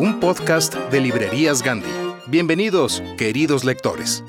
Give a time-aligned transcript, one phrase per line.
[0.00, 1.90] un podcast de Librerías Gandhi.
[2.26, 4.24] Bienvenidos, queridos lectores.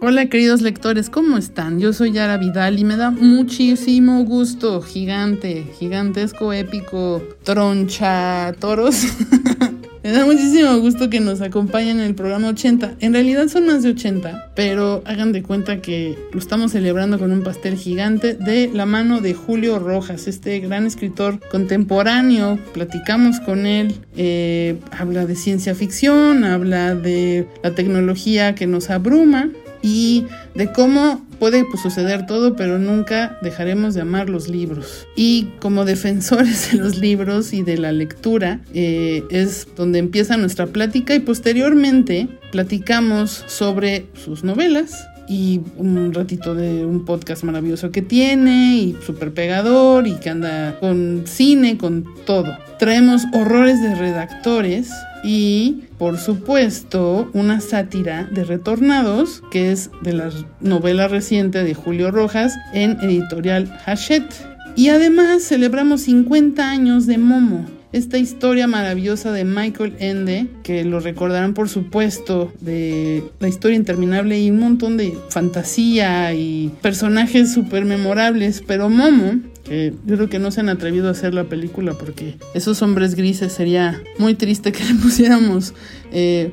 [0.00, 1.80] Hola queridos lectores, ¿cómo están?
[1.80, 8.94] Yo soy Yara Vidal y me da muchísimo gusto, gigante, gigantesco, épico, troncha, toros.
[10.04, 12.96] me da muchísimo gusto que nos acompañen en el programa 80.
[13.00, 17.32] En realidad son más de 80, pero hagan de cuenta que lo estamos celebrando con
[17.32, 22.58] un pastel gigante de la mano de Julio Rojas, este gran escritor contemporáneo.
[22.74, 29.48] Platicamos con él, eh, habla de ciencia ficción, habla de la tecnología que nos abruma
[29.80, 35.06] y de cómo puede pues, suceder todo, pero nunca dejaremos de amar los libros.
[35.14, 40.66] Y como defensores de los libros y de la lectura, eh, es donde empieza nuestra
[40.68, 48.02] plática y posteriormente platicamos sobre sus novelas, y un ratito de un podcast maravilloso que
[48.02, 52.56] tiene y súper pegador y que anda con cine, con todo.
[52.78, 54.90] Traemos horrores de redactores
[55.22, 60.30] y, por supuesto, una sátira de Retornados, que es de la
[60.60, 64.34] novela reciente de Julio Rojas en editorial Hachette.
[64.76, 70.98] Y además celebramos 50 años de Momo, esta historia maravillosa de Michael Ende, que lo
[70.98, 77.84] recordarán por supuesto de la historia interminable y un montón de fantasía y personajes súper
[77.84, 81.94] memorables, pero Momo, que yo creo que no se han atrevido a hacer la película
[81.94, 85.72] porque esos hombres grises sería muy triste que le pusiéramos...
[86.12, 86.52] Eh,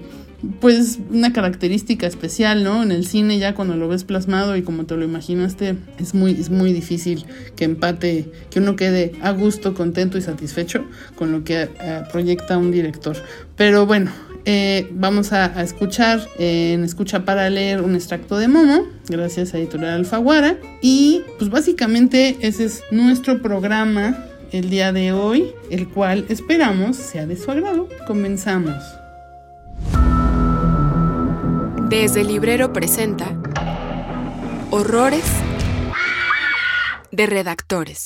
[0.59, 2.83] pues una característica especial, ¿no?
[2.83, 6.31] En el cine ya cuando lo ves plasmado y como te lo imaginaste, es muy,
[6.31, 7.25] es muy difícil
[7.55, 10.85] que empate, que uno quede a gusto, contento y satisfecho
[11.15, 13.17] con lo que eh, proyecta un director.
[13.55, 14.11] Pero bueno,
[14.45, 19.59] eh, vamos a, escuchar eh, en Escucha para leer un extracto de Momo, gracias a
[19.59, 20.57] Editorial Alfaguara.
[20.81, 27.27] Y pues básicamente ese es nuestro programa el día de hoy, el cual esperamos sea
[27.27, 27.87] de su agrado.
[28.07, 28.75] Comenzamos.
[31.91, 33.37] Desde el librero presenta
[34.69, 35.25] Horrores
[37.11, 38.05] de redactores.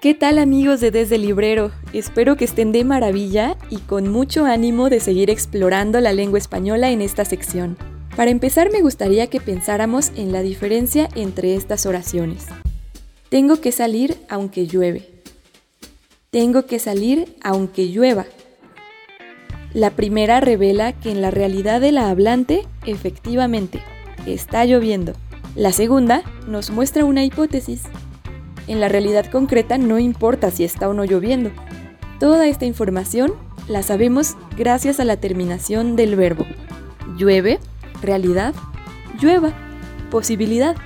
[0.00, 1.70] ¿Qué tal amigos de Desde el Librero?
[1.92, 6.90] Espero que estén de maravilla y con mucho ánimo de seguir explorando la lengua española
[6.90, 7.78] en esta sección.
[8.16, 12.46] Para empezar me gustaría que pensáramos en la diferencia entre estas oraciones.
[13.28, 15.08] Tengo que salir aunque llueve.
[16.30, 18.26] Tengo que salir aunque llueva.
[19.74, 23.80] La primera revela que en la realidad de la hablante, efectivamente,
[24.26, 25.14] está lloviendo.
[25.56, 27.82] La segunda nos muestra una hipótesis.
[28.68, 31.50] En la realidad concreta no importa si está o no lloviendo.
[32.20, 33.32] Toda esta información
[33.66, 36.46] la sabemos gracias a la terminación del verbo.
[37.16, 37.58] Llueve,
[38.02, 38.54] realidad,
[39.20, 39.52] llueva,
[40.10, 40.76] posibilidad.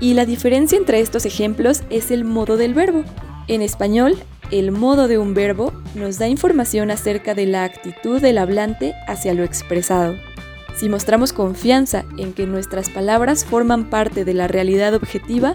[0.00, 3.04] Y la diferencia entre estos ejemplos es el modo del verbo.
[3.48, 4.16] En español,
[4.50, 9.34] el modo de un verbo nos da información acerca de la actitud del hablante hacia
[9.34, 10.16] lo expresado.
[10.76, 15.54] Si mostramos confianza en que nuestras palabras forman parte de la realidad objetiva,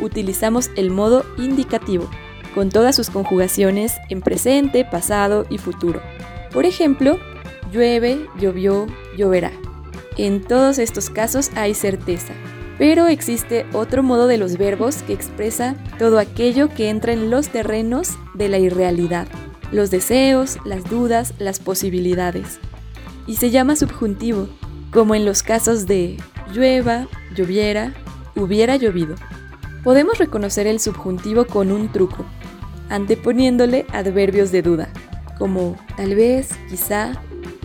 [0.00, 2.08] utilizamos el modo indicativo,
[2.54, 6.00] con todas sus conjugaciones en presente, pasado y futuro.
[6.52, 7.18] Por ejemplo,
[7.72, 8.86] llueve, llovió,
[9.16, 9.52] lloverá.
[10.16, 12.32] En todos estos casos hay certeza.
[12.78, 17.48] Pero existe otro modo de los verbos que expresa todo aquello que entra en los
[17.48, 19.28] terrenos de la irrealidad,
[19.70, 22.58] los deseos, las dudas, las posibilidades.
[23.26, 24.48] Y se llama subjuntivo,
[24.92, 26.16] como en los casos de
[26.52, 27.94] llueva, lloviera,
[28.34, 29.14] hubiera llovido.
[29.84, 32.24] Podemos reconocer el subjuntivo con un truco,
[32.88, 34.88] anteponiéndole adverbios de duda,
[35.38, 37.12] como tal vez, quizá,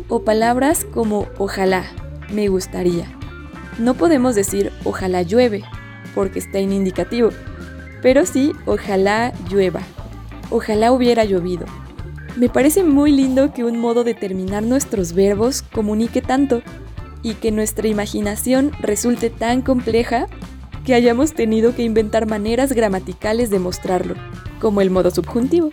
[0.08, 1.86] o palabras como ojalá,
[2.32, 3.19] me gustaría.
[3.80, 5.64] No podemos decir ojalá llueve,
[6.14, 7.30] porque está en indicativo,
[8.02, 9.80] pero sí ojalá llueva,
[10.52, 11.66] ojalá hubiera llovido.
[12.36, 16.62] Me parece muy lindo que un modo de terminar nuestros verbos comunique tanto
[17.24, 20.28] y que nuestra imaginación resulte tan compleja
[20.86, 24.16] que hayamos tenido que inventar maneras gramaticales de mostrarlo,
[24.60, 25.70] como el modo subjuntivo.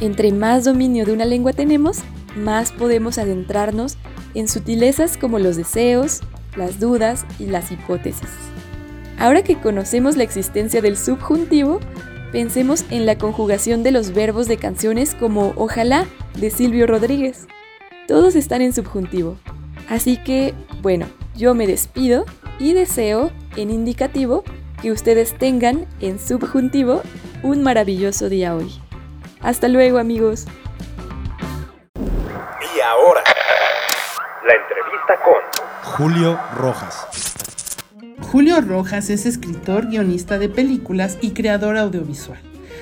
[0.00, 1.98] Entre más dominio de una lengua tenemos,
[2.36, 3.96] más podemos adentrarnos
[4.34, 6.20] en sutilezas como los deseos,
[6.56, 8.28] las dudas y las hipótesis.
[9.18, 11.80] Ahora que conocemos la existencia del subjuntivo,
[12.32, 17.46] pensemos en la conjugación de los verbos de canciones como Ojalá de Silvio Rodríguez.
[18.08, 19.36] Todos están en subjuntivo.
[19.88, 21.06] Así que, bueno,
[21.36, 22.24] yo me despido
[22.58, 24.44] y deseo, en indicativo,
[24.82, 27.02] que ustedes tengan, en subjuntivo,
[27.42, 28.70] un maravilloso día hoy.
[29.40, 30.46] Hasta luego amigos.
[31.94, 33.22] Y ahora,
[34.46, 35.63] la entrevista con
[35.96, 37.06] Julio Rojas.
[38.20, 42.40] Julio Rojas es escritor, guionista de películas y creador audiovisual.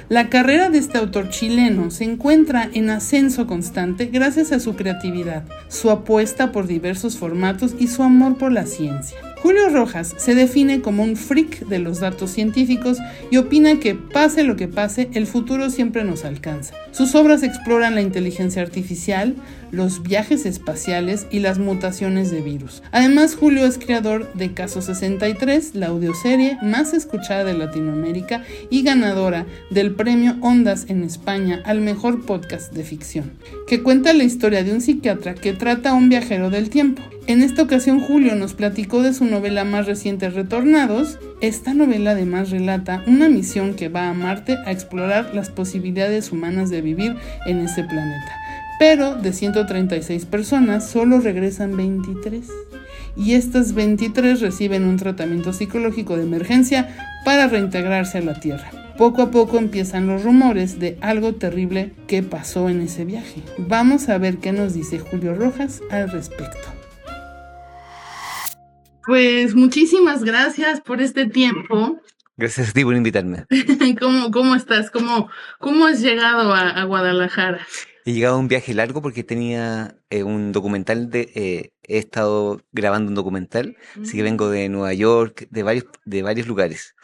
[0.09, 5.45] La carrera de este autor chileno se encuentra en ascenso constante gracias a su creatividad,
[5.69, 9.19] su apuesta por diversos formatos y su amor por la ciencia.
[9.43, 12.99] Julio Rojas se define como un freak de los datos científicos
[13.31, 16.75] y opina que pase lo que pase, el futuro siempre nos alcanza.
[16.93, 19.35] Sus obras exploran la inteligencia artificial,
[19.73, 22.83] los viajes espaciales y las mutaciones de virus.
[22.93, 29.47] Además, Julio es creador de Caso 63, la audioserie más escuchada de Latinoamérica y ganadora
[29.71, 33.33] del premio Ondas en España al mejor podcast de ficción,
[33.67, 37.03] que cuenta la historia de un psiquiatra que trata a un viajero del tiempo.
[37.27, 41.21] En esta ocasión Julio nos platicó de su novela más reciente Retornados.
[41.41, 46.69] Esta novela además relata una misión que va a Marte a explorar las posibilidades humanas
[46.69, 47.15] de vivir
[47.47, 48.42] en ese planeta.
[48.83, 52.49] Pero de 136 personas solo regresan 23.
[53.17, 56.93] Y estas 23 reciben un tratamiento psicológico de emergencia
[57.25, 58.73] para reintegrarse a la Tierra.
[58.99, 63.45] Poco a poco empiezan los rumores de algo terrible que pasó en ese viaje.
[63.57, 66.67] Vamos a ver qué nos dice Julio Rojas al respecto.
[69.07, 72.01] Pues muchísimas gracias por este tiempo.
[72.37, 73.45] Gracias a ti por invitarme.
[74.01, 74.91] ¿Cómo, cómo estás?
[74.91, 75.31] ¿Cómo,
[75.61, 77.65] ¿Cómo has llegado a, a Guadalajara?
[78.05, 82.61] He llegado a un viaje largo porque tenía eh, un documental de eh, he estado
[82.73, 86.95] grabando un documental, así que vengo de Nueva York, de varios de varios lugares,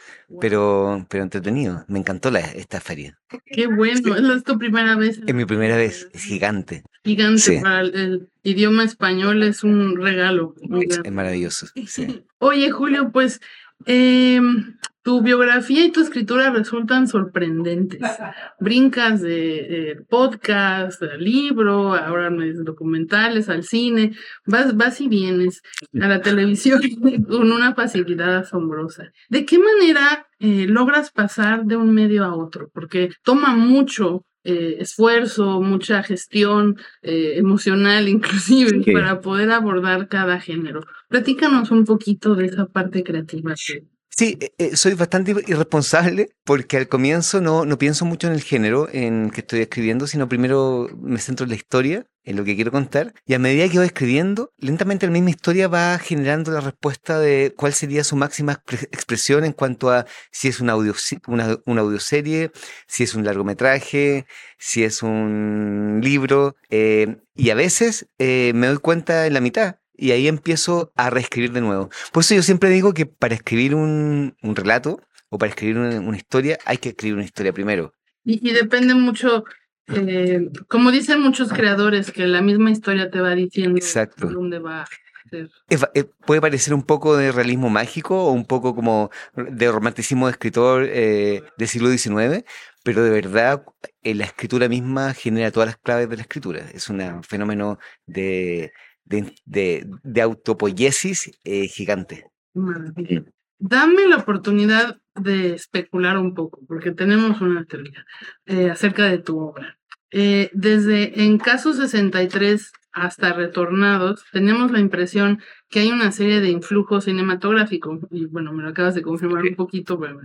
[0.41, 1.85] pero pero entretenido.
[1.87, 3.17] Me encantó la, esta feria.
[3.45, 5.19] Qué bueno, es tu primera vez.
[5.25, 6.83] Es mi primera vez, es gigante.
[7.03, 7.59] Gigante Sí.
[7.61, 10.55] para el, el idioma español es un regalo.
[11.03, 11.67] es maravilloso.
[11.87, 12.23] sí.
[12.39, 13.41] Oye, Julio, pues
[13.85, 18.01] em, tu biografía y tu escritura resultan sorprendentes.
[18.59, 22.29] Brincas de, de podcast, de libro, ahora
[22.63, 24.11] documentales, al cine,
[24.45, 25.61] vas, vas y vienes
[26.01, 26.81] a la televisión
[27.27, 29.11] con una facilidad asombrosa.
[29.29, 32.69] ¿De qué manera eh, logras pasar de un medio a otro?
[32.73, 38.91] Porque toma mucho eh, esfuerzo, mucha gestión eh, emocional inclusive Sí.
[38.91, 40.81] para poder abordar cada género.
[41.09, 43.53] Platícanos un poquito de esa parte creativa.
[43.55, 43.83] que-
[44.19, 48.41] Sí, eh, eh, soy bastante irresponsable porque al comienzo no, no pienso mucho en el
[48.41, 52.57] género en que estoy escribiendo, sino primero me centro en la historia, en lo que
[52.57, 56.59] quiero contar, y a medida que voy escribiendo, lentamente la misma historia va generando la
[56.59, 60.93] respuesta de cuál sería su máxima expre- expresión en cuanto a si es una, audio,
[61.27, 62.51] una, una audioserie,
[62.87, 64.25] si es un largometraje,
[64.57, 69.77] si es un libro, eh, y a veces eh, me doy cuenta en la mitad.
[69.99, 71.89] Y ahí empiezo a reescribir de nuevo.
[72.11, 75.99] Por eso yo siempre digo que para escribir un, un relato o para escribir una,
[75.99, 77.93] una historia hay que escribir una historia primero.
[78.23, 79.43] Y, y depende mucho,
[79.87, 84.27] eh, como dicen muchos creadores, que la misma historia te va diciendo Exacto.
[84.27, 84.85] dónde va
[85.31, 90.31] eh, puede parecer un poco de realismo mágico o un poco como de romanticismo de
[90.31, 92.43] escritor eh, del siglo XIX,
[92.83, 93.63] pero de verdad
[94.01, 96.65] eh, la escritura misma genera todas las claves de la escritura.
[96.73, 98.71] Es un fenómeno de,
[99.09, 102.31] de, de, de autopoiesis eh, gigante.
[102.53, 103.25] Maravilla.
[103.57, 108.05] Dame la oportunidad de especular un poco, porque tenemos una teoría
[108.45, 109.77] eh, acerca de tu obra.
[110.11, 116.49] Eh, desde en caso 63 hasta Retornados, tenemos la impresión que hay una serie de
[116.49, 120.19] influjos cinematográficos, y bueno, me lo acabas de confirmar un poquito, pero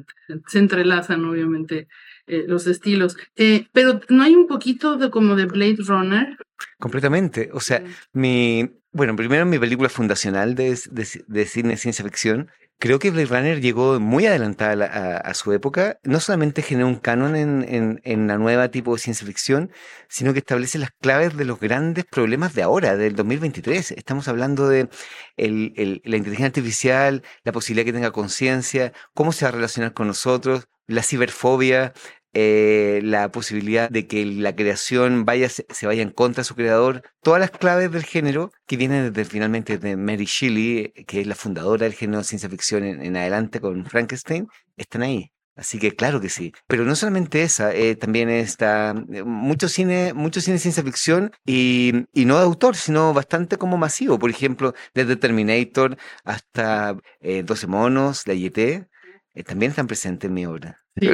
[0.47, 1.88] se entrelazan obviamente
[2.26, 3.17] eh, los estilos.
[3.37, 6.38] Eh, pero ¿no hay un poquito de como de Blade Runner?
[6.78, 7.50] Completamente.
[7.52, 7.82] O sea,
[8.12, 8.80] mi.
[8.92, 13.61] Bueno, primero mi película fundacional de, de, de cine ciencia ficción Creo que Blade Runner
[13.61, 15.99] llegó muy adelantada a, a, su época.
[16.02, 19.70] No solamente generó un canon en, en, en, la nueva tipo de ciencia ficción,
[20.08, 23.92] sino que establece las claves de los grandes problemas de ahora, del 2023.
[23.92, 24.88] Estamos hablando de
[25.37, 29.94] el, el, la inteligencia artificial, la posibilidad que tenga conciencia, cómo se va a relacionar
[29.94, 31.94] con nosotros, la ciberfobia,
[32.35, 37.03] eh, la posibilidad de que la creación vaya, se, vaya en contra de su creador,
[37.23, 41.35] todas las claves del género que vienen desde finalmente de Mary Shelley, que es la
[41.35, 45.31] fundadora del género de ciencia ficción en, en adelante con Frankenstein, están ahí.
[45.57, 46.53] Así que claro que sí.
[46.67, 51.31] Pero no solamente esa, eh, también está eh, mucho cine, mucho cine de ciencia ficción
[51.45, 54.19] y, y, no de autor, sino bastante como masivo.
[54.19, 60.35] Por ejemplo, desde Terminator hasta eh, 12 monos, la YT, eh, también están presentes en
[60.35, 60.81] mi obra.
[61.00, 61.11] Sí.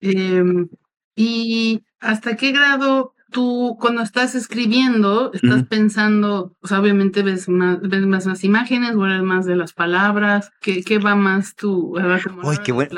[0.00, 0.42] Eh,
[1.16, 5.66] ¿Y hasta qué grado tú, cuando estás escribiendo, estás Ujú.
[5.66, 10.50] pensando, o sea, obviamente ves más, ves más las imágenes, eres más de las palabras?
[10.60, 11.94] ¿Qué, qué va más tú?
[12.42, 12.88] Uy, qué, buen-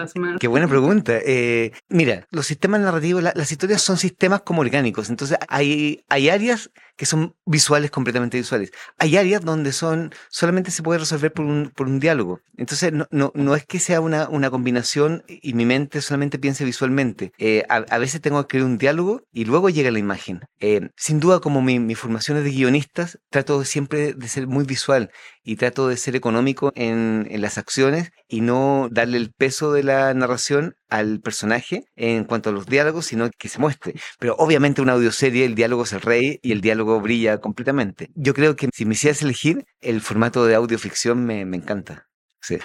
[0.41, 1.13] qué buena pregunta.
[1.25, 5.11] Eh, mira, los sistemas narrativos, la- las historias son sistemas como orgánicos.
[5.11, 8.71] Entonces, hay, hay áreas que son visuales, completamente visuales.
[8.99, 12.41] Hay áreas donde son solamente se puede resolver por un, por un diálogo.
[12.57, 16.65] Entonces, no, no, no es que sea una, una combinación y mi mente solamente piense
[16.65, 17.33] visualmente.
[17.39, 20.22] Eh, a, a veces tengo que escribir un diálogo y luego llega la imagen.
[20.61, 24.65] Eh, sin duda, como mi, mi formación es de guionistas, trato siempre de ser muy
[24.65, 25.11] visual
[25.43, 30.15] y trato de ser económico en, las acciones y no darle el peso de la
[30.15, 33.95] narración al personaje en cuanto a los diálogos, sino que se muestre.
[34.19, 38.11] Pero obviamente una audioserie, el diálogo es el rey y el diálogo brilla completamente.
[38.15, 42.07] Yo creo que si me hicieras elegir, el formato de audioficción me, me encanta.
[42.41, 42.59] Sí.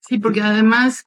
[0.00, 1.06] Sí, porque además,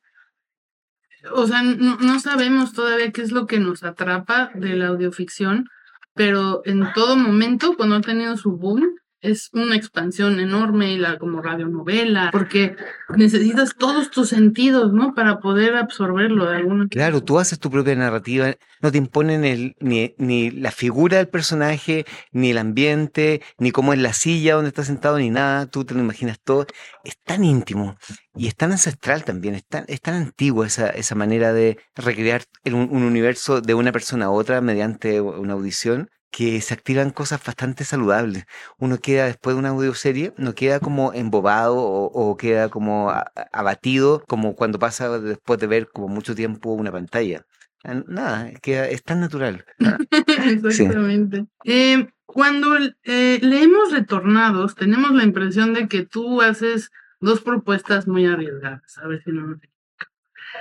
[1.33, 5.67] o sea, no, sabemos todavía qué es lo que nos atrapa de la audioficción,
[6.13, 11.41] pero en todo momento, cuando ha tenido su boom, es una expansión enorme, la como
[11.41, 12.75] radionovela, porque
[13.15, 15.13] necesitas todos tus sentidos, ¿no?
[15.13, 20.15] Para poder absorberlo de alguna Claro, tú haces tu propia narrativa, no te imponen ni,
[20.17, 24.83] ni la figura del personaje, ni el ambiente, ni cómo es la silla donde está
[24.83, 26.65] sentado, ni nada, tú te lo imaginas todo.
[27.03, 27.97] Es tan íntimo
[28.35, 32.43] y es tan ancestral también, es tan, es tan antigua esa, esa manera de recrear
[32.65, 37.83] un universo de una persona a otra mediante una audición que se activan cosas bastante
[37.83, 38.45] saludables.
[38.77, 43.13] Uno queda después de una audioserie, no queda como embobado o, o queda como
[43.51, 47.45] abatido como cuando pasa después de ver como mucho tiempo una pantalla.
[47.83, 49.65] Ah, Nada, queda, es tan natural.
[50.45, 51.45] Exactamente.
[51.65, 58.25] Eh, cuando eh, leemos Retornados, tenemos la impresión de que tú haces dos propuestas muy
[58.25, 58.97] arriesgadas.
[58.99, 59.57] A ver si no me.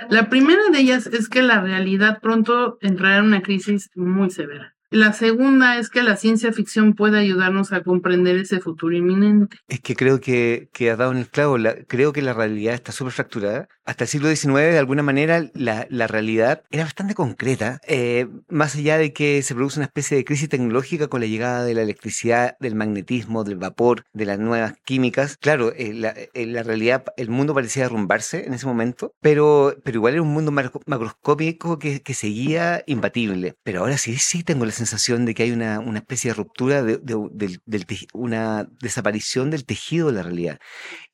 [0.09, 4.75] La primera de ellas es que la realidad pronto entrará en una crisis muy severa.
[4.91, 9.57] La segunda es que la ciencia ficción puede ayudarnos a comprender ese futuro inminente.
[9.69, 11.57] Es que creo que, que has dado en el clavo.
[11.57, 13.69] La- creo que la realidad está súper fracturada.
[13.91, 17.81] Hasta el siglo XIX, de alguna manera, la, la realidad era bastante concreta.
[17.85, 21.65] eh, más allá de que se produce una especie de crisis tecnológica con la llegada
[21.65, 25.35] de la electricidad, del magnetismo, del vapor, de las nuevas químicas.
[25.41, 29.97] Claro, eh, la, eh, la realidad, el mundo parecía derrumbarse en ese momento, pero, pero
[29.97, 33.55] igual era un mundo macro- macroscópico que, que seguía imbatible.
[33.63, 36.81] Pero ahora sí, sí tengo la sensación de que hay una, una especie de ruptura,
[36.81, 40.59] de, de- teji- una desaparición del tejido de la realidad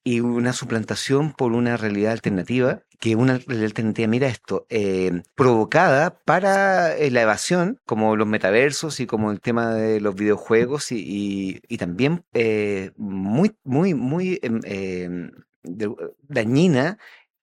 [0.04, 2.67] y una suplantación por una realidad alternativa,
[3.00, 9.06] que una alternativa, mira esto, eh, provocada para eh, la evasión, como los metaversos y
[9.06, 15.32] como el tema de los videojuegos y, también eh, muy, muy, muy em,
[16.28, 16.98] dañina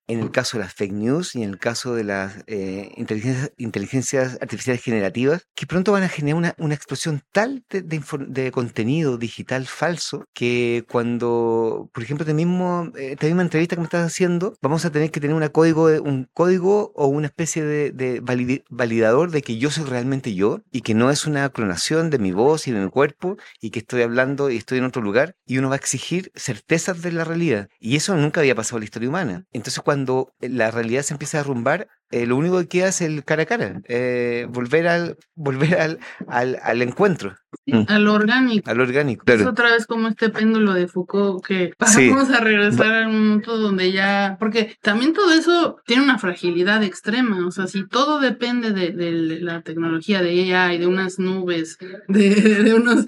[0.06, 3.52] en el caso de las fake news y en el caso de las eh, inteligencias,
[3.56, 8.50] inteligencias artificiales generativas, que pronto van a generar una, una explosión tal de, de de
[8.52, 14.06] contenido digital falso que cuando, por ejemplo, este mismo, esta misma entrevista que me estás
[14.06, 18.20] haciendo, vamos a tener que tener una código, un código o una especie de, de
[18.22, 22.18] validi- validador de que yo soy realmente yo y que no es una clonación de
[22.18, 25.34] mi voz y de mi cuerpo y que estoy hablando y estoy en otro lugar
[25.46, 27.68] y uno va a exigir certezas de la realidad.
[27.78, 29.44] Y eso nunca había pasado en la historia humana.
[29.52, 29.93] Entonces cuando
[30.40, 31.88] la realidad se empieza a derrumbar,
[32.22, 35.98] eh, lo único que queda es el cara a cara, eh, volver al volver al,
[36.28, 37.34] al, al encuentro.
[37.66, 37.84] Mm.
[37.88, 38.68] Al orgánico.
[38.70, 39.50] Al orgánico, Es claro.
[39.50, 42.10] otra vez como este péndulo de Foucault que Sí.
[42.10, 46.82] vamos a regresar a un punto donde ya, porque también todo eso tiene una fragilidad
[46.82, 51.78] extrema, o sea, si todo depende de, de la tecnología de AI, de unas nubes,
[52.08, 52.30] de,
[52.64, 53.06] de unas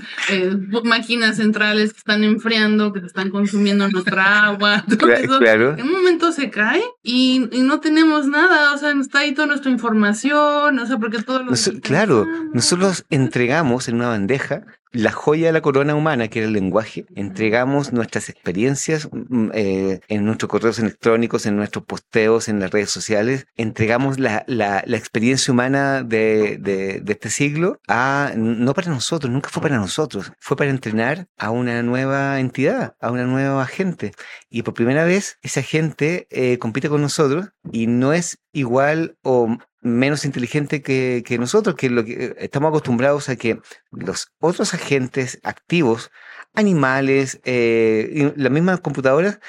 [0.85, 5.75] máquinas centrales que están enfriando, que se están consumiendo nuestra agua, todo Cla- eso, claro.
[5.77, 9.47] en un momento se cae y, y no tenemos nada, o sea, está ahí toda
[9.49, 12.55] nuestra información, o sea, porque todo lo Nos- claro, digitalizamos.
[12.55, 14.62] nosotros entregamos en una bandeja
[14.97, 17.05] la joya de la corona humana, que era el lenguaje.
[17.15, 22.91] Entregamos nuestras experiencias mm, eh, en nuestros correos electrónicos, en nuestros posteos, en las redes
[22.91, 23.47] sociales.
[23.57, 29.31] Entregamos la, la- la experiencia humana de, de- de este siglo a, no para nosotros,
[29.33, 30.33] nunca fue para nosotros.
[30.38, 34.12] Fue para entrenar a una nueva entidad, a una nueva gente.
[34.50, 39.57] Y por primera vez esa gente eh, compite con nosotros y no es igual o
[39.87, 46.11] menos inteligente que, nosotros, que lo que estamos acostumbrados a que los otros agentes activos,
[46.55, 49.40] animales, eh, las mismas computadoras,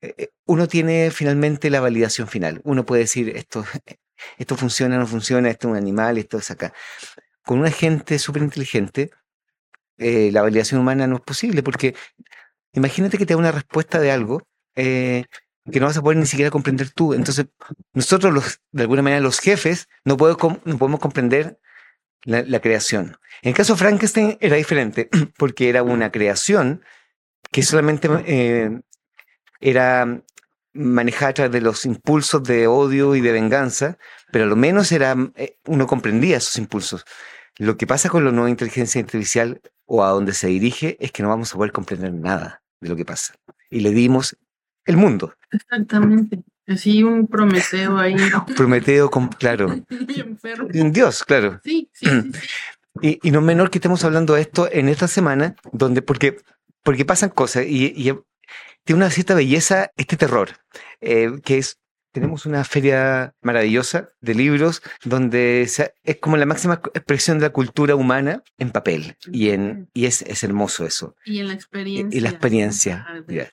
[0.00, 2.60] eh, uno tiene finalmente la validación final.
[2.64, 3.64] Uno puede decir esto,
[4.38, 6.72] esto funciona, no funciona, esto es un animal, esto es acá.
[7.44, 9.10] Con un agente súper inteligente,
[9.98, 11.94] eh, la validación humana no es posible porque
[12.72, 14.42] imagínate que te da una respuesta de algo
[14.74, 15.24] eh,
[15.70, 17.14] que no vas a poder ni siquiera comprender tú.
[17.14, 17.46] Entonces,
[17.92, 21.60] nosotros, de alguna manera, los jefes, no, podemos comprender
[22.24, 23.16] la, la creación.
[23.42, 26.82] En el caso de Frankenstein era diferente, porque era una creación
[27.50, 28.80] que solamente eh,
[29.60, 30.22] era
[30.72, 33.98] manejada a través de los impulsos de odio y de venganza,
[34.32, 37.04] pero a lo menos era, eh, uno comprendía esos impulsos.
[37.58, 41.22] Lo que pasa con la nueva inteligencia artificial o a donde se dirige es que
[41.22, 43.34] no vamos a poder comprender nada de lo que pasa.
[43.70, 44.36] Y le dimos
[44.86, 45.34] el mundo.
[45.50, 46.42] Exactamente.
[46.66, 48.14] Así un Prometeo ahí.
[48.56, 49.66] Prometeo, con, claro.
[50.74, 51.60] Un Dios, claro.
[51.64, 52.40] Sí, sí, sí, sí.
[53.00, 56.36] Y, y no es menor que estemos hablando de esto en esta semana, donde, porque,
[56.82, 58.12] porque pasan cosas y, y
[58.84, 60.50] tiene una cierta belleza este terror,
[61.00, 61.78] eh, que es,
[62.12, 67.52] tenemos una feria maravillosa de libros donde se- es como la máxima expresión de la
[67.54, 69.16] cultura humana en papel.
[69.32, 71.16] Y, en, y es, es hermoso eso.
[71.24, 72.18] Y en la experiencia.
[72.18, 73.06] y la experiencia.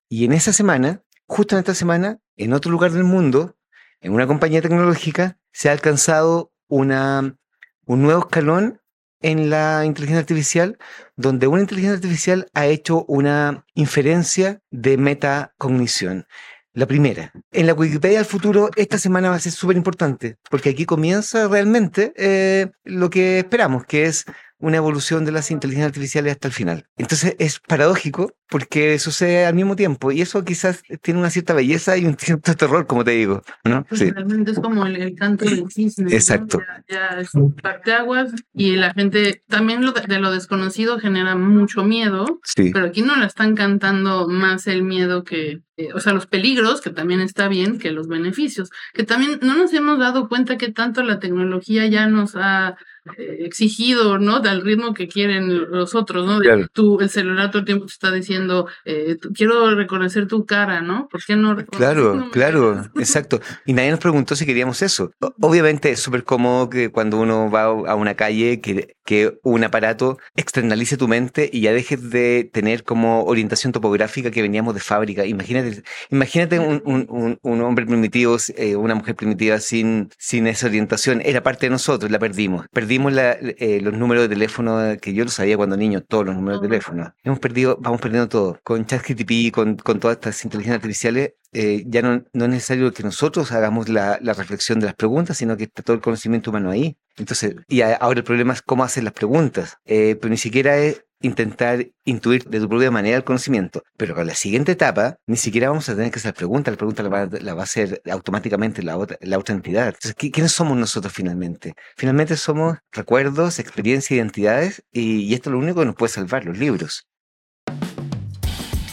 [0.10, 3.56] Y en esa semana, justo en esta semana, en otro lugar del mundo,
[4.02, 7.38] en una compañía tecnológica, se ha alcanzado una,
[7.86, 8.82] un nuevo escalón
[9.22, 10.78] en la inteligencia artificial,
[11.16, 16.26] donde una inteligencia artificial ha hecho una inferencia de metacognición.
[16.74, 17.32] La primera.
[17.52, 21.48] En la Wikipedia del futuro, esta semana va a ser súper importante, porque aquí comienza
[21.48, 24.26] realmente eh, lo que esperamos, que es
[24.60, 26.86] una evolución de las inteligencias artificiales hasta el final.
[26.98, 31.98] Entonces es paradójico porque sucede al mismo tiempo y eso quizás tiene una cierta belleza
[31.98, 33.86] y un cierto terror, como te digo, ¿no?
[33.86, 34.12] Pues Sí.
[34.12, 36.06] realmente es como el, el canto del cisne.
[36.06, 36.12] ¿no?
[36.12, 36.60] Exacto.
[36.90, 41.36] Ya, ya es un parteaguas y la gente, también lo de, de lo desconocido genera
[41.36, 42.72] mucho miedo, Sí.
[42.74, 46.82] pero aquí no la están cantando más el miedo que, eh, o sea, los peligros,
[46.82, 50.72] que también está bien, que los beneficios, que también no nos hemos dado cuenta que
[50.72, 52.76] tanto la tecnología ya nos ha
[53.18, 54.38] exigido, ¿no?
[54.38, 56.40] Al ritmo que quieren los otros, ¿no?
[56.40, 56.68] Claro.
[56.74, 61.08] tú, el celular todo el tiempo te está diciendo, eh, quiero reconocer tu cara, ¿no?
[61.10, 63.40] ¿Por qué no reconoces Claro, claro, exacto.
[63.66, 65.12] Y nadie nos preguntó si queríamos eso.
[65.42, 70.18] Obviamente es súper cómodo que cuando uno va a una calle que, que un aparato
[70.36, 75.26] externalice tu mente y ya dejes de tener como orientación topográfica que veníamos de fábrica.
[75.26, 80.68] Imagínate, imagínate un, un- un- un hombre primitivo, eh, una mujer primitiva sin, sin esa
[80.68, 81.22] orientación.
[81.24, 82.66] Era parte de nosotros, la perdimos.
[82.72, 86.36] Perdimos la- eh, los números de teléfono que yo lo sabía cuando niño, todos los
[86.36, 87.14] números de teléfono.
[87.24, 88.60] Hemos perdido, vamos perdiendo todo.
[88.64, 93.02] Con ChatGPT, con, con todas estas inteligencias artificiales, eh, ya no, no es necesario que
[93.04, 96.70] nosotros hagamos la, la reflexión de las preguntas, sino que está todo el conocimiento humano
[96.70, 96.98] ahí.
[97.18, 100.78] Entonces, y a- ahora el problema es cómo hacer las preguntas, eh, pero ni siquiera
[100.78, 103.84] es intentar intuir de tu propia manera el conocimiento.
[103.98, 107.04] Pero con la siguiente etapa, ni siquiera vamos a tener que hacer preguntas, la pregunta
[107.04, 109.88] la va, la va a hacer automáticamente la otra, la otra entidad.
[109.88, 111.74] Entonces, ¿qui- ¿quiénes somos nosotros finalmente?
[111.98, 116.46] Finalmente somos recuerdos, experiencias, identidades, y, y esto es lo único que nos puede salvar,
[116.46, 117.06] los libros.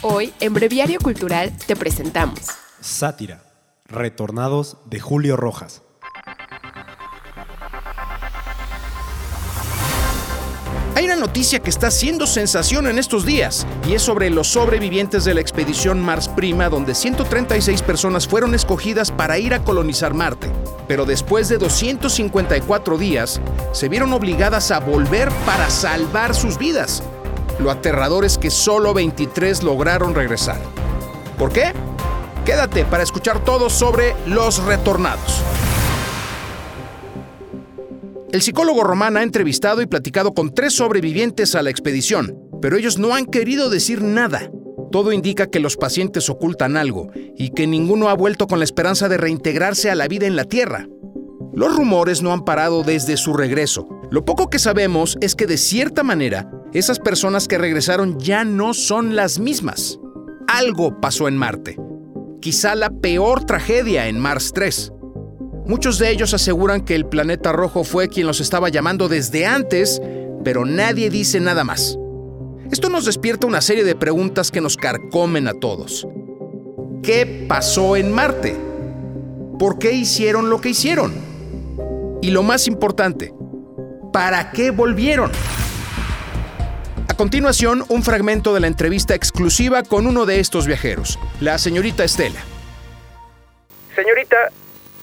[0.02, 2.40] Hoy, en Breviario Cultural, te presentamos
[2.80, 3.42] Sátira.
[3.88, 5.82] Retornados de Julio Rojas.
[10.96, 15.26] Hay una noticia que está haciendo sensación en estos días y es sobre los sobrevivientes
[15.26, 20.50] de la expedición Mars Prima donde 136 personas fueron escogidas para ir a colonizar Marte.
[20.88, 27.02] Pero después de 254 días, se vieron obligadas a volver para salvar sus vidas.
[27.58, 30.62] Lo aterrador es que solo 23 lograron regresar.
[31.36, 31.74] ¿Por qué?
[32.46, 35.42] Quédate para escuchar todo sobre los retornados.
[38.32, 42.98] El psicólogo Román ha entrevistado y platicado con tres sobrevivientes a la expedición, pero ellos
[42.98, 44.50] no han querido decir nada.
[44.90, 49.08] Todo indica que los pacientes ocultan algo y que ninguno ha vuelto con la esperanza
[49.08, 50.88] de reintegrarse a la vida en la Tierra.
[51.54, 53.88] Los rumores no han parado desde su regreso.
[54.10, 58.74] Lo poco que sabemos es que de cierta manera, esas personas que regresaron ya no
[58.74, 59.98] son las mismas.
[60.48, 61.78] Algo pasó en Marte.
[62.40, 64.92] Quizá la peor tragedia en Mars 3.
[65.66, 70.00] Muchos de ellos aseguran que el planeta rojo fue quien los estaba llamando desde antes,
[70.44, 71.98] pero nadie dice nada más.
[72.70, 76.06] Esto nos despierta una serie de preguntas que nos carcomen a todos.
[77.02, 78.56] ¿Qué pasó en Marte?
[79.58, 81.14] ¿Por qué hicieron lo que hicieron?
[82.22, 83.34] Y lo más importante,
[84.12, 85.32] ¿para qué volvieron?
[87.08, 92.04] A continuación, un fragmento de la entrevista exclusiva con uno de estos viajeros, la señorita
[92.04, 92.40] Estela.
[93.96, 94.36] Señorita,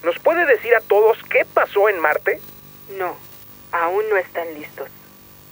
[0.03, 2.39] ¿nos puede decir a todos qué pasó en Marte?
[2.97, 3.15] No,
[3.71, 4.87] aún no están listos.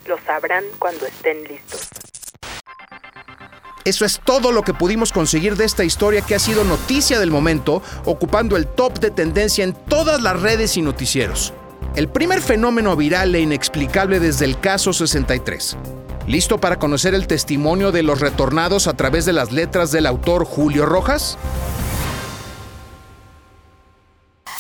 [0.06, 1.90] Lo sabrán cuando estén listos.
[3.84, 7.32] Eso es todo lo que pudimos conseguir de esta historia que ha sido noticia del
[7.32, 11.54] momento, ocupando el top de tendencia en todas las redes y noticieros.
[11.96, 15.78] El primer fenómeno viral e inexplicable desde el caso 63.
[16.28, 20.46] ¿Listo para conocer el testimonio de los retornados a través de las letras del autor
[20.46, 21.40] Julio Rojas?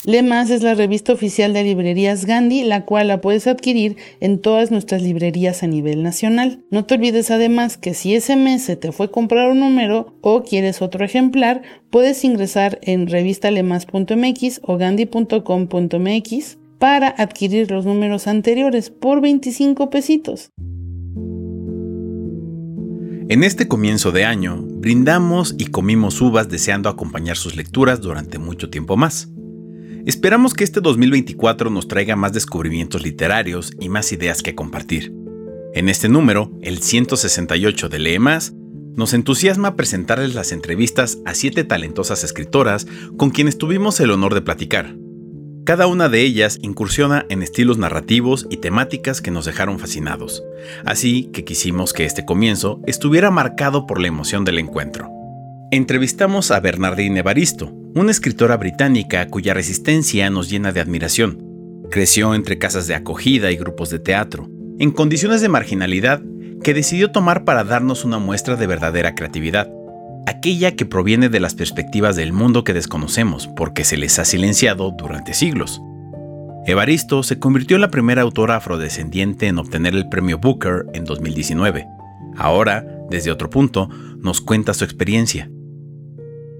[0.04, 4.72] Lemas es la revista oficial de librerías Gandhi, la cual la puedes adquirir en todas
[4.72, 6.64] nuestras librerías a nivel nacional.
[6.72, 10.42] No te olvides además que si ese mes se te fue comprar un número o
[10.42, 11.62] quieres otro ejemplar,
[11.92, 20.50] puedes ingresar en revistalemas.mx o gandhi.com.mx para adquirir los números anteriores por 25 pesitos.
[23.30, 28.72] En este comienzo de año, brindamos y comimos uvas deseando acompañar sus lecturas durante mucho
[28.72, 29.30] tiempo más.
[30.06, 35.14] Esperamos que este 2024 nos traiga más descubrimientos literarios y más ideas que compartir.
[35.74, 38.54] En este número, el 168 de Lee Más,
[38.96, 44.42] nos entusiasma presentarles las entrevistas a siete talentosas escritoras con quienes tuvimos el honor de
[44.42, 44.96] platicar.
[45.66, 50.44] Cada una de ellas incursiona en estilos narrativos y temáticas que nos dejaron fascinados,
[50.84, 55.10] así que quisimos que este comienzo estuviera marcado por la emoción del encuentro.
[55.70, 61.38] Entrevistamos a Bernardine Evaristo, una escritora británica cuya resistencia nos llena de admiración.
[61.90, 64.50] Creció entre casas de acogida y grupos de teatro,
[64.80, 66.22] en condiciones de marginalidad
[66.64, 69.70] que decidió tomar para darnos una muestra de verdadera creatividad,
[70.26, 74.92] aquella que proviene de las perspectivas del mundo que desconocemos porque se les ha silenciado
[74.98, 75.82] durante siglos.
[76.66, 81.88] Evaristo se convirtió en la primera autora afrodescendiente en obtener el premio Booker en 2019.
[82.38, 85.50] Ahora, desde otro punto, nos cuenta su experiencia.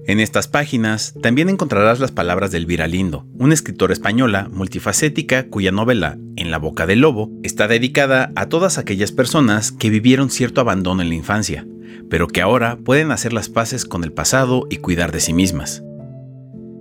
[0.04, 5.70] En estas páginas también encontrarás las palabras de Elvira Lindo, una escritora española multifacética cuya
[5.70, 10.60] novela En la boca del lobo está dedicada a todas aquellas personas que vivieron cierto
[10.60, 11.66] abandono en la infancia,
[12.10, 15.84] pero que ahora pueden hacer las paces con el pasado y cuidar de sí mismas.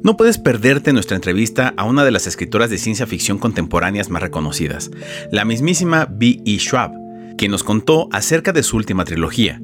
[0.03, 4.23] No puedes perderte nuestra entrevista a una de las escritoras de ciencia ficción contemporáneas más
[4.23, 4.89] reconocidas,
[5.31, 6.41] la mismísima B.
[6.43, 6.57] E.
[6.57, 6.91] Schwab,
[7.38, 9.62] quien nos contó acerca de su última trilogía,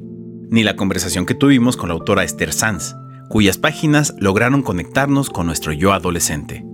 [0.48, 2.94] ni la conversación que tuvimos con la autora Esther Sanz,
[3.28, 6.64] cuyas páginas lograron conectarnos con nuestro yo adolescente.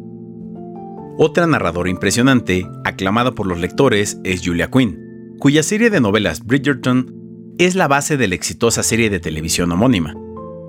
[1.16, 7.14] Otra narradora impresionante, aclamada por los lectores, es Julia Quinn, cuya serie de novelas Bridgerton
[7.58, 10.14] es la base de la exitosa serie de televisión homónima.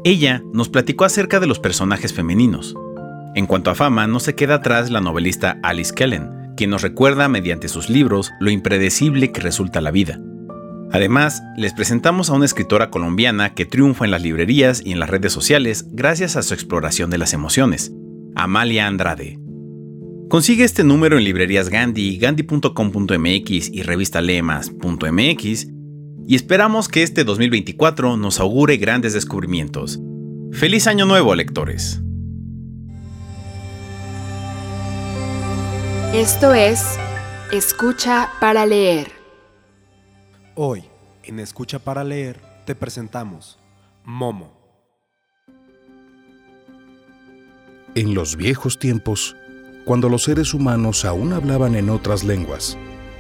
[0.03, 2.75] Ella nos platicó acerca de los personajes femeninos.
[3.33, 7.27] En cuanto a fama, no se queda atrás la novelista Alice Kellen, quien nos recuerda
[7.27, 10.19] mediante sus libros lo impredecible que resulta la vida.
[10.91, 15.09] Además, les presentamos a una escritora colombiana que triunfa en las librerías y en las
[15.09, 17.91] redes sociales gracias a su exploración de las emociones,
[18.35, 19.39] Amalia Andrade.
[20.29, 25.67] Consigue este número en librerías Gandhi, gandhi.com.mx y revistalemas.mx
[26.27, 29.99] y esperamos que este 2024 nos augure grandes descubrimientos.
[30.51, 32.01] ¡Feliz Año Nuevo, lectores!
[36.13, 36.97] Esto es
[37.51, 39.24] Escucha para leer.
[40.57, 40.85] Hoy,
[41.25, 43.59] en Escucha para leer, te presentamos
[44.05, 44.53] Momo.
[47.93, 49.35] En los viejos tiempos,
[49.83, 52.77] cuando los seres humanos aún hablaban en otras lenguas,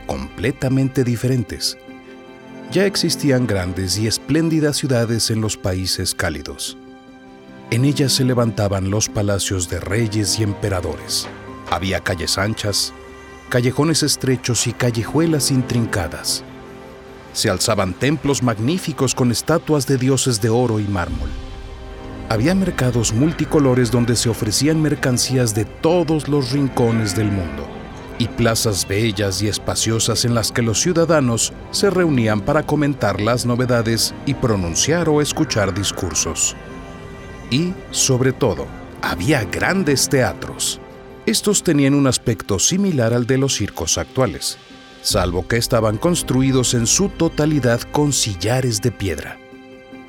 [0.07, 1.77] completamente diferentes,
[2.71, 6.77] ya existían grandes y espléndidas ciudades en los países cálidos.
[7.69, 11.27] En ellas se levantaban los palacios de reyes y emperadores.
[11.69, 12.93] Había calles anchas,
[13.49, 16.44] callejones estrechos y callejuelas intrincadas
[17.35, 21.29] se alzaban templos magníficos con estatuas de dioses de oro y mármol.
[22.29, 27.67] Había mercados multicolores donde se ofrecían mercancías de todos los rincones del mundo.
[28.17, 33.45] y plazas bellas y espaciosas en las que los ciudadanos se reunían para comentar las
[33.45, 36.55] novedades y pronunciar o escuchar discursos.
[37.51, 38.67] Y, sobre todo,
[39.01, 40.79] había grandes teatros.
[41.25, 44.57] Estos tenían un aspecto similar al de los circos actuales,
[45.05, 49.37] salvo que estaban construidos en su totalidad con sillares de piedra.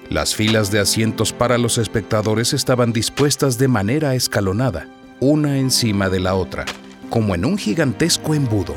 [0.09, 4.89] Las filas de asientos para los espectadores estaban dispuestas de manera escalonada,
[5.21, 6.65] una encima de la otra,
[7.11, 8.75] como en un gigantesco embudo.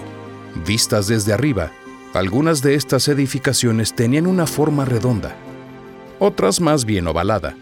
[0.66, 1.72] Vistas desde arriba,
[2.14, 5.36] algunas de estas edificaciones tenían una forma redonda,
[6.20, 7.56] otras más bien ovalada,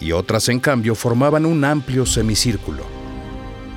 [0.00, 2.82] y otras en cambio formaban un amplio semicírculo.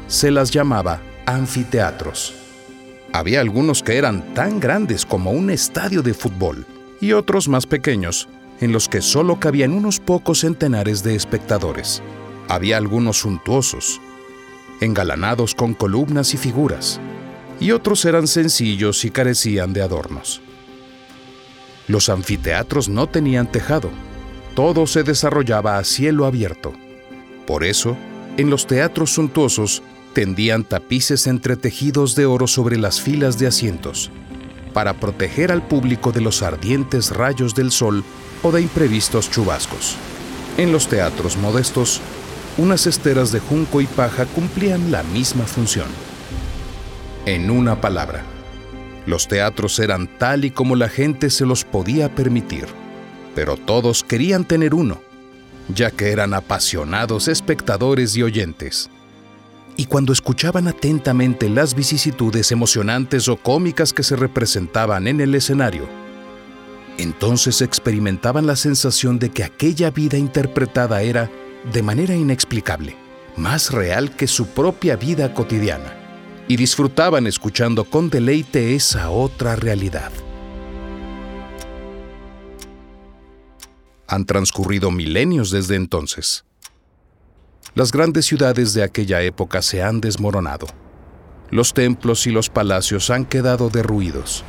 [0.08, 2.49] Se las llamaba anfiteatros.
[3.12, 6.65] Había algunos que eran tan grandes como un estadio de fútbol
[7.02, 8.28] y otros más pequeños,
[8.62, 12.04] en los que solo cabían unos pocos centenares de espectadores.
[12.48, 14.02] Había algunos suntuosos,
[14.82, 17.00] engalanados con columnas y figuras,
[17.60, 20.41] y otros eran sencillos y carecían de adornos.
[21.88, 23.89] Los anfiteatros no tenían tejado,
[24.56, 26.74] todo se desarrollaba a cielo abierto.
[27.48, 27.98] Por eso,
[28.38, 29.82] en los teatros suntuosos
[30.13, 34.12] tendían tapices entretejidos de oro sobre las filas de asientos,
[34.74, 38.04] para proteger al público de los ardientes rayos del sol
[38.43, 39.95] o de imprevistos chubascos.
[40.58, 42.02] En los teatros modestos,
[42.58, 45.88] unas esteras de junco y paja cumplían la misma función.
[47.26, 48.24] En una palabra,
[49.06, 52.65] los teatros eran tal y como la gente se los podía permitir,
[53.36, 55.02] pero todos querían tener uno,
[55.74, 58.89] ya que eran apasionados espectadores y oyentes.
[59.80, 65.88] Y cuando escuchaban atentamente las vicisitudes emocionantes o cómicas que se representaban en el escenario,
[66.98, 71.32] entonces experimentaban la sensación de que aquella vida interpretada era,
[71.72, 72.98] de manera inexplicable,
[73.38, 75.94] más real que su propia vida cotidiana,
[76.50, 80.12] y disfrutaban escuchando con deleite esa otra realidad.
[84.08, 86.44] Han transcurrido milenios desde entonces.
[87.76, 90.68] Las grandes ciudades de aquella época se han desmoronado.
[91.52, 94.44] Los templos y los palacios han quedado derruidos.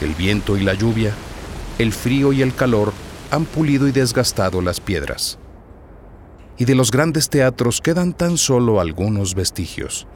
[0.00, 1.12] El viento y la lluvia,
[1.78, 2.92] el frío y el calor
[3.30, 5.38] han pulido y desgastado las piedras.
[6.58, 10.06] Y de los grandes teatros quedan tan solo algunos vestigios.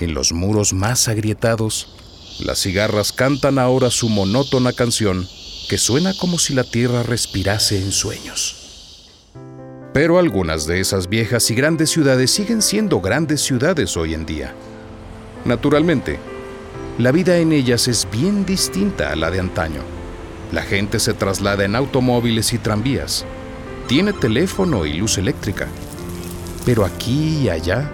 [0.00, 1.96] En los muros más agrietados,
[2.40, 5.26] las cigarras cantan ahora su monótona canción
[5.68, 8.61] que suena como si la tierra respirase en sueños.
[9.92, 14.54] Pero algunas de esas viejas y grandes ciudades siguen siendo grandes ciudades hoy en día.
[15.44, 16.18] Naturalmente,
[16.98, 19.82] la vida en ellas es bien distinta a la de antaño.
[20.50, 23.26] La gente se traslada en automóviles y tranvías.
[23.86, 25.68] Tiene teléfono y luz eléctrica.
[26.64, 27.90] Pero aquí y allá,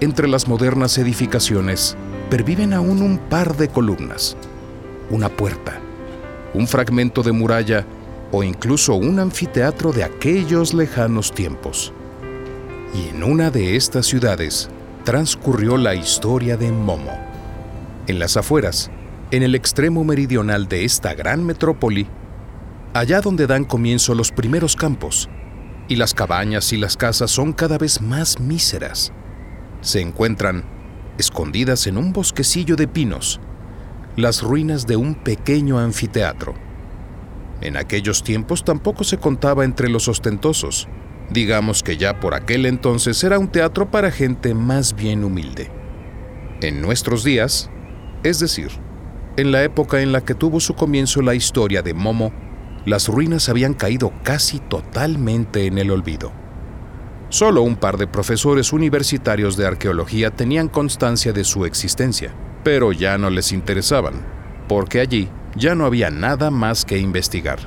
[0.00, 1.96] entre las modernas edificaciones,
[2.30, 4.36] perviven aún un par de columnas,
[5.10, 5.80] una puerta,
[6.54, 7.86] un fragmento de muralla
[8.36, 11.94] o incluso un anfiteatro de aquellos lejanos tiempos.
[12.92, 14.68] Y en una de estas ciudades
[15.04, 17.18] transcurrió la historia de Momo.
[18.06, 18.90] En las afueras,
[19.30, 22.08] en el extremo meridional de esta gran metrópoli,
[22.92, 25.30] allá donde dan comienzo los primeros campos,
[25.88, 29.14] y las cabañas y las casas son cada vez más míseras,
[29.80, 30.62] se encuentran,
[31.16, 33.40] escondidas en un bosquecillo de pinos,
[34.14, 36.65] las ruinas de un pequeño anfiteatro
[37.60, 40.88] en aquellos tiempos tampoco se contaba entre los ostentosos.
[41.30, 45.70] Digamos que ya por aquel entonces era un teatro para gente más bien humilde.
[46.60, 47.70] En nuestros días,
[48.22, 48.70] es decir,
[49.36, 52.32] en la época en la que tuvo su comienzo la historia de Momo,
[52.84, 56.32] las ruinas habían caído casi totalmente en el olvido.
[57.28, 63.18] Solo un par de profesores universitarios de arqueología tenían constancia de su existencia, pero ya
[63.18, 64.24] no les interesaban,
[64.68, 67.58] porque allí ya no había nada más que investigar.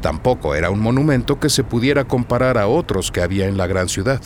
[0.00, 3.88] Tampoco era un monumento que se pudiera comparar a otros que había en la gran
[3.88, 4.22] ciudad.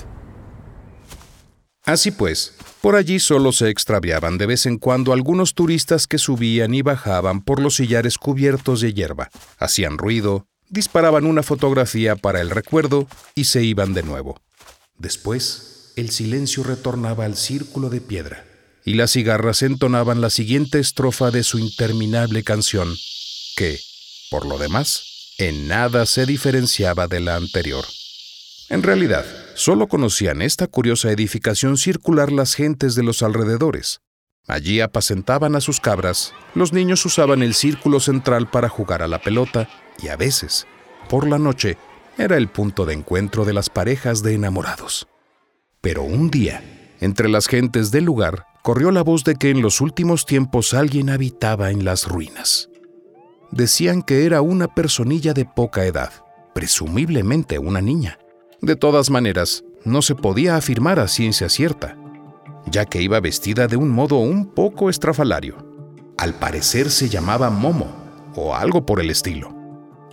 [1.85, 6.73] Así pues, por allí solo se extraviaban de vez en cuando algunos turistas que subían
[6.75, 12.51] y bajaban por los sillares cubiertos de hierba, hacían ruido, disparaban una fotografía para el
[12.51, 14.40] recuerdo y se iban de nuevo.
[14.97, 18.44] Después, el silencio retornaba al círculo de piedra
[18.85, 22.94] y las cigarras entonaban la siguiente estrofa de su interminable canción,
[23.57, 23.81] que,
[24.31, 27.85] por lo demás, en nada se diferenciaba de la anterior.
[28.68, 34.01] En realidad, solo conocían esta curiosa edificación circular las gentes de los alrededores.
[34.47, 39.20] Allí apacentaban a sus cabras, los niños usaban el círculo central para jugar a la
[39.20, 39.68] pelota
[40.03, 40.66] y a veces,
[41.09, 41.79] por la noche,
[42.18, 45.09] era el punto de encuentro de las parejas de enamorados.
[45.81, 46.62] Pero un día,
[47.01, 51.11] entre las gentes del lugar, corrió la voz de que en los últimos tiempos alguien
[51.11, 52.70] habitaba en las ruinas.
[53.50, 56.11] Decían que era una personilla de poca edad,
[56.55, 58.18] presumiblemente una niña.
[58.62, 61.98] De todas maneras, no se podía afirmar a ciencia cierta,
[62.64, 65.59] ya que iba vestida de un modo un poco estrafalario.
[66.16, 67.94] Al parecer se llamaba Momo,
[68.35, 69.55] o algo por el estilo.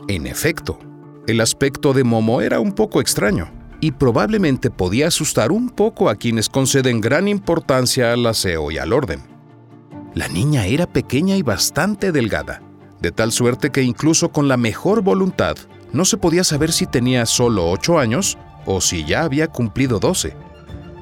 [0.09, 0.77] En efecto,
[1.25, 6.15] el aspecto de Momo era un poco extraño y probablemente podía asustar un poco a
[6.15, 9.21] quienes conceden gran importancia al aseo y al orden.
[10.13, 12.61] La niña era pequeña y bastante delgada,
[13.01, 15.57] de tal suerte que incluso con la mejor voluntad
[15.93, 20.35] no se podía saber si tenía solo 8 años o si ya había cumplido 12.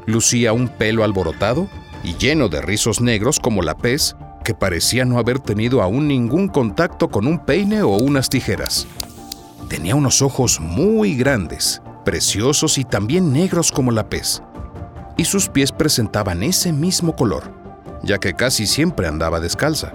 [0.05, 1.67] Lucía un pelo alborotado
[2.03, 4.15] y lleno de rizos negros como la pez,
[4.45, 8.87] que parecía no haber tenido aún ningún contacto con un peine o unas tijeras.
[9.67, 14.41] Tenía unos ojos muy grandes preciosos y también negros como la pez,
[15.17, 17.43] y sus pies presentaban ese mismo color,
[18.03, 19.93] ya que casi siempre andaba descalza.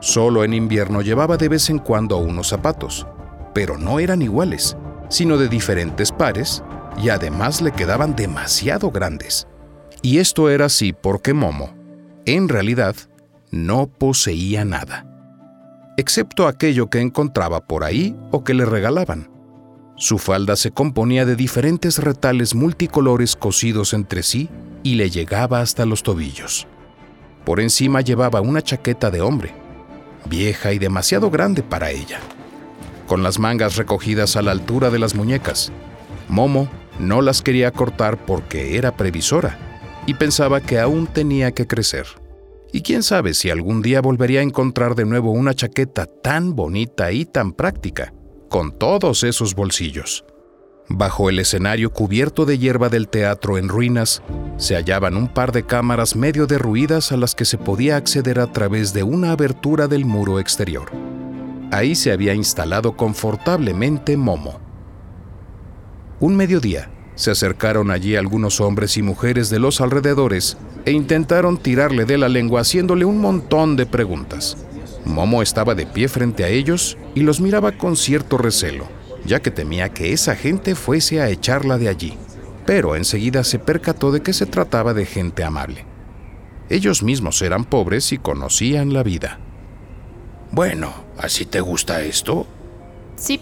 [0.00, 3.06] Solo en invierno llevaba de vez en cuando unos zapatos,
[3.54, 4.76] pero no eran iguales,
[5.08, 6.62] sino de diferentes pares,
[7.02, 9.46] y además le quedaban demasiado grandes.
[10.02, 11.74] Y esto era así porque Momo,
[12.26, 12.96] en realidad,
[13.50, 15.06] no poseía nada,
[15.96, 19.31] excepto aquello que encontraba por ahí o que le regalaban.
[19.96, 24.48] Su falda se componía de diferentes retales multicolores cosidos entre sí
[24.82, 26.66] y le llegaba hasta los tobillos.
[27.44, 29.54] Por encima llevaba una chaqueta de hombre,
[30.28, 32.20] vieja y demasiado grande para ella,
[33.06, 35.70] con las mangas recogidas a la altura de las muñecas.
[36.28, 39.58] Momo no las quería cortar porque era previsora
[40.06, 42.06] y pensaba que aún tenía que crecer.
[42.72, 47.12] Y quién sabe si algún día volvería a encontrar de nuevo una chaqueta tan bonita
[47.12, 48.14] y tan práctica
[48.52, 50.26] con todos esos bolsillos.
[50.86, 54.22] Bajo el escenario cubierto de hierba del teatro en ruinas,
[54.58, 58.52] se hallaban un par de cámaras medio derruidas a las que se podía acceder a
[58.52, 60.90] través de una abertura del muro exterior.
[61.70, 64.60] Ahí se había instalado confortablemente Momo.
[66.20, 72.04] Un mediodía, se acercaron allí algunos hombres y mujeres de los alrededores e intentaron tirarle
[72.04, 74.58] de la lengua haciéndole un montón de preguntas.
[75.04, 78.88] Momo estaba de pie frente a ellos y los miraba con cierto recelo,
[79.24, 82.16] ya que temía que esa gente fuese a echarla de allí.
[82.66, 85.84] Pero enseguida se percató de que se trataba de gente amable.
[86.68, 89.38] Ellos mismos eran pobres y conocían la vida.
[90.52, 92.46] Bueno, ¿así te gusta esto?
[93.16, 93.40] Sí.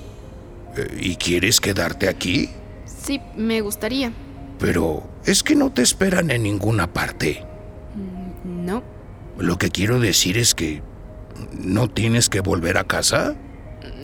[0.77, 2.49] Eh, ¿Y quieres quedarte aquí?
[2.85, 4.13] Sí, me gustaría.
[4.59, 7.45] Pero es que no te esperan en ninguna parte.
[7.95, 8.83] Mm, no.
[9.39, 10.83] Lo que quiero decir es que
[11.53, 13.35] ¿No tienes que volver a casa?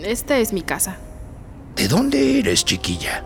[0.02, 0.98] Esta es mi casa.
[1.76, 3.24] ¿De dónde eres, chiquilla?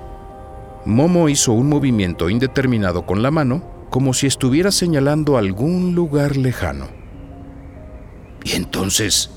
[0.85, 6.89] Momo hizo un movimiento indeterminado con la mano, como si estuviera señalando algún lugar lejano.
[8.45, 9.31] ¿Y entonces,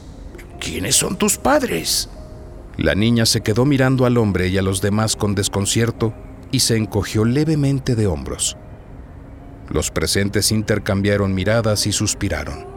[0.60, 2.10] quiénes son tus padres?
[2.78, 6.14] La niña se quedó mirando al hombre y a los demás con desconcierto
[6.52, 8.58] y se encogió levemente de hombros.
[9.70, 12.73] Los presentes intercambiaron miradas y suspiraron.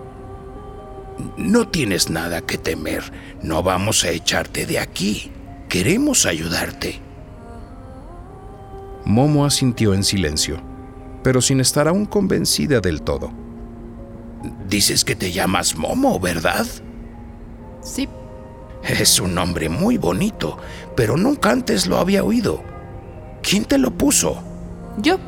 [1.36, 3.02] No tienes nada que temer.
[3.42, 5.30] No vamos a echarte de aquí.
[5.68, 7.00] Queremos ayudarte.
[9.04, 10.60] Momo asintió en silencio,
[11.22, 13.30] pero sin estar aún convencida del todo.
[14.68, 16.66] Dices que te llamas Momo, ¿verdad?
[17.82, 18.08] Sí.
[18.82, 20.58] Es un nombre muy bonito,
[20.96, 22.62] pero nunca antes lo había oído.
[23.42, 24.42] ¿Quién te lo puso?
[24.98, 25.18] Yo.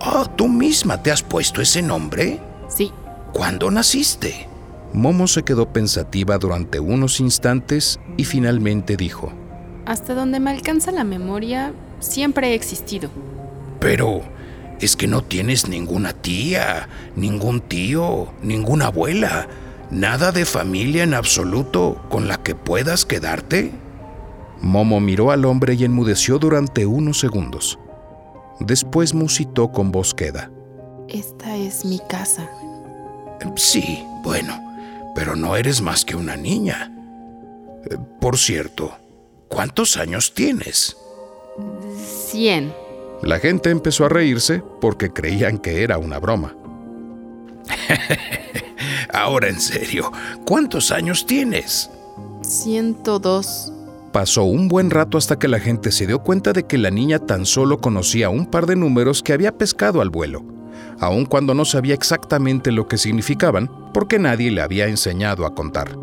[0.00, 2.40] Oh, ¿tú misma te has puesto ese nombre?
[2.68, 2.92] Sí.
[3.32, 4.49] ¿Cuándo naciste?
[4.92, 9.32] Momo se quedó pensativa durante unos instantes y finalmente dijo,
[9.86, 13.08] Hasta donde me alcanza la memoria, siempre he existido.
[13.78, 14.22] Pero
[14.80, 19.48] es que no tienes ninguna tía, ningún tío, ninguna abuela,
[19.90, 23.72] nada de familia en absoluto con la que puedas quedarte.
[24.60, 27.78] Momo miró al hombre y enmudeció durante unos segundos.
[28.58, 30.50] Después musitó con voz queda.
[31.08, 32.48] Esta es mi casa.
[33.56, 34.69] Sí, bueno,
[35.14, 36.92] pero no eres más que una niña.
[37.90, 38.92] Eh, por cierto,
[39.48, 40.96] ¿cuántos años tienes?
[42.28, 42.72] Cien.
[43.22, 46.54] La gente empezó a reírse porque creían que era una broma.
[49.12, 50.10] Ahora en serio,
[50.46, 51.90] ¿cuántos años tienes?
[52.42, 53.72] Ciento dos.
[54.12, 57.18] Pasó un buen rato hasta que la gente se dio cuenta de que la niña
[57.18, 60.59] tan solo conocía un par de números que había pescado al vuelo
[60.98, 65.96] aun cuando no sabía exactamente lo que significaban, porque nadie le había enseñado a contar.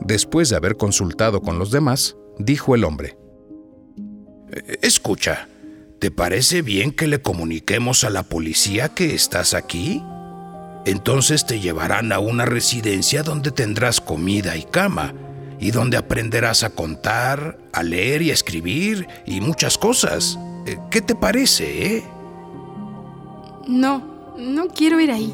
[0.00, 3.16] Después de haber consultado con los demás, dijo el hombre,
[4.50, 5.48] eh, Escucha,
[6.00, 10.02] ¿te parece bien que le comuniquemos a la policía que estás aquí?
[10.84, 15.14] Entonces te llevarán a una residencia donde tendrás comida y cama,
[15.62, 20.36] y donde aprenderás a contar, a leer y escribir y muchas cosas.
[20.66, 22.04] Eh, ¿Qué te parece, eh?
[23.66, 24.02] No,
[24.36, 25.32] no quiero ir ahí.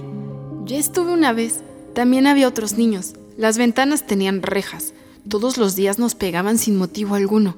[0.64, 1.62] Ya estuve una vez.
[1.94, 3.14] También había otros niños.
[3.36, 4.92] Las ventanas tenían rejas.
[5.28, 7.56] Todos los días nos pegaban sin motivo alguno.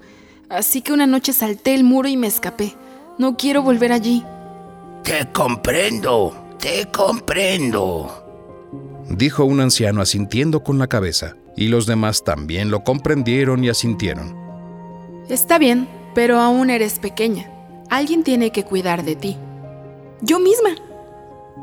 [0.48, 2.74] Así que una noche salté el muro y me escapé.
[3.18, 4.24] No quiero volver allí.
[5.04, 8.26] Te comprendo, te comprendo.
[9.08, 14.36] Dijo un anciano asintiendo con la cabeza, y los demás también lo comprendieron y asintieron.
[15.28, 17.50] Está bien, pero aún eres pequeña.
[17.88, 19.36] Alguien tiene que cuidar de ti.
[20.22, 20.70] Yo misma.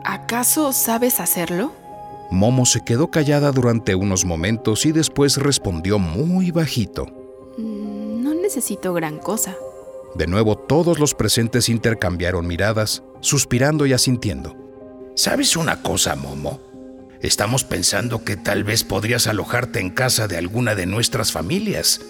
[0.03, 1.73] ¿Acaso sabes hacerlo?
[2.29, 7.05] Momo se quedó callada durante unos momentos y después respondió muy bajito.
[7.57, 9.55] Mm, no necesito gran cosa.
[10.15, 14.55] De nuevo todos los presentes intercambiaron miradas, suspirando y asintiendo.
[15.15, 16.59] ¿Sabes una cosa, Momo?
[17.21, 22.01] Estamos pensando que tal vez podrías alojarte en casa de alguna de nuestras familias.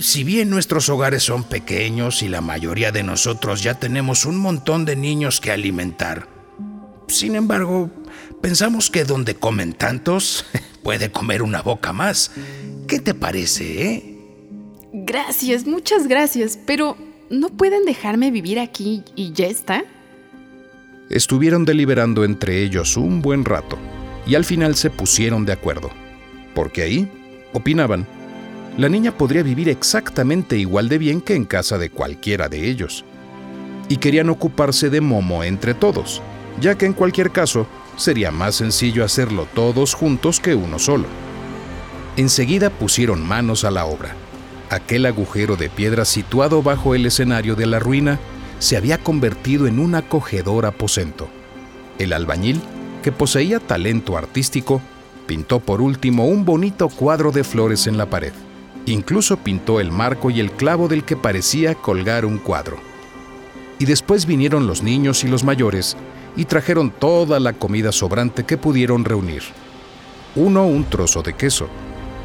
[0.00, 4.84] Si bien nuestros hogares son pequeños y la mayoría de nosotros ya tenemos un montón
[4.84, 6.28] de niños que alimentar,
[7.10, 7.90] sin embargo,
[8.40, 10.46] pensamos que donde comen tantos,
[10.82, 12.32] puede comer una boca más.
[12.86, 14.16] ¿Qué te parece, eh?
[14.92, 16.96] Gracias, muchas gracias, pero
[17.28, 19.84] ¿no pueden dejarme vivir aquí y ya está?
[21.10, 23.78] Estuvieron deliberando entre ellos un buen rato
[24.26, 25.90] y al final se pusieron de acuerdo,
[26.54, 27.08] porque ahí,
[27.52, 28.06] opinaban,
[28.76, 33.04] la niña podría vivir exactamente igual de bien que en casa de cualquiera de ellos.
[33.88, 36.22] Y querían ocuparse de Momo entre todos,
[36.60, 37.66] ya que en cualquier caso
[37.96, 41.06] sería más sencillo hacerlo todos juntos que uno solo.
[42.16, 44.14] Enseguida pusieron manos a la obra.
[44.70, 48.20] Aquel agujero de piedra situado bajo el escenario de la ruina
[48.60, 51.28] se había convertido en un acogedor aposento.
[51.98, 52.60] El albañil,
[53.02, 54.80] que poseía talento artístico,
[55.26, 58.32] pintó por último un bonito cuadro de flores en la pared.
[58.86, 62.78] Incluso pintó el marco y el clavo del que parecía colgar un cuadro.
[63.78, 65.96] Y después vinieron los niños y los mayores
[66.36, 69.42] y trajeron toda la comida sobrante que pudieron reunir.
[70.36, 71.68] Uno un trozo de queso,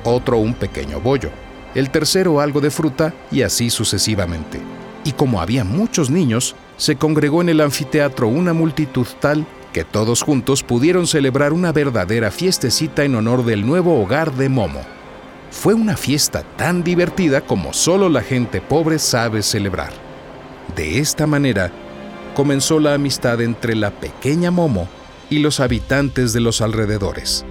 [0.03, 1.29] otro un pequeño bollo,
[1.73, 4.59] el tercero algo de fruta y así sucesivamente.
[5.03, 10.21] Y como había muchos niños, se congregó en el anfiteatro una multitud tal que todos
[10.21, 14.81] juntos pudieron celebrar una verdadera fiestecita en honor del nuevo hogar de Momo.
[15.51, 19.93] Fue una fiesta tan divertida como solo la gente pobre sabe celebrar.
[20.75, 21.71] De esta manera,
[22.35, 24.87] comenzó la amistad entre la pequeña Momo
[25.29, 27.45] y los habitantes de los alrededores.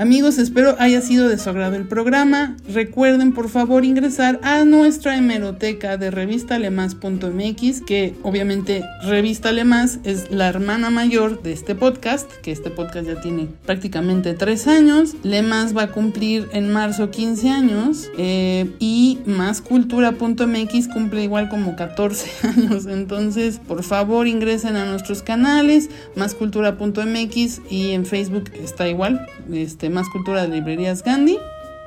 [0.00, 2.56] Amigos, espero haya sido de su agrado el programa.
[2.72, 10.48] Recuerden por favor ingresar a nuestra hemeroteca de revistalemas.mx, que obviamente Revista Lemas es la
[10.48, 15.16] hermana mayor de este podcast, que este podcast ya tiene prácticamente tres años.
[15.22, 22.48] Lemas va a cumplir en marzo 15 años eh, y máscultura.mx cumple igual como 14
[22.48, 22.86] años.
[22.86, 29.26] Entonces, por favor ingresen a nuestros canales, máscultura.mx y en Facebook está igual.
[29.52, 31.38] Este, más cultura de librerías Gandhi.